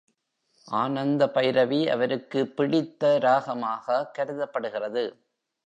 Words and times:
ஆனந்தபைரவி 0.67 1.87
அவருக்கு 1.89 2.47
பிடித்த 2.47 3.17
ராகமாக 3.21 4.11
கருதப்படுகிறது. 4.11 5.05